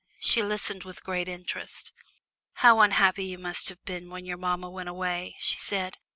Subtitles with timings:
[0.19, 1.93] She listened with great interest.
[2.53, 5.99] "How unhappy you must have been when your mamma went away," she said.